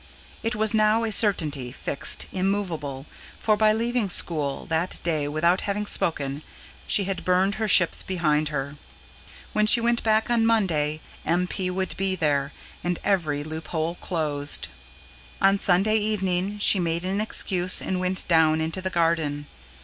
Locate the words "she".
6.87-7.03, 9.67-9.79, 16.57-16.79